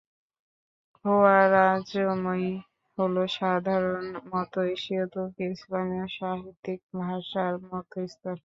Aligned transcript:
খোয়ারাজমীয় 0.95 2.55
হলো 2.97 3.23
সাধারণ 3.35 4.05
মধ্য 4.31 4.53
এশীয় 4.73 5.03
তুর্কি-ইসলামি 5.13 5.99
সাহিত্যিক 6.17 6.79
ভাষার 6.99 7.53
মধ্য 7.67 7.93
স্তর। 8.07 8.35